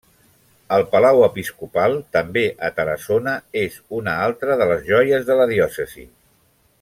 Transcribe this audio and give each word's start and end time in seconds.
El 0.77 0.83
Palau 0.93 1.19
episcopal, 1.25 1.97
també 2.17 2.43
a 2.69 2.73
Tarassona, 2.79 3.37
és 3.67 3.77
una 4.01 4.19
altra 4.31 4.57
de 4.63 4.71
les 4.73 4.85
joies 4.93 5.29
de 5.33 5.41
la 5.43 5.47
diòcesi. 5.57 6.09